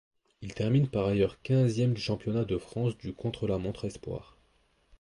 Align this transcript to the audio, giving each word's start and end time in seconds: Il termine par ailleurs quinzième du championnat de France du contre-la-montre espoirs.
Il 0.41 0.51
termine 0.55 0.87
par 0.87 1.05
ailleurs 1.05 1.39
quinzième 1.43 1.93
du 1.93 2.01
championnat 2.01 2.43
de 2.43 2.57
France 2.57 2.97
du 2.97 3.13
contre-la-montre 3.13 3.85
espoirs. 3.85 4.35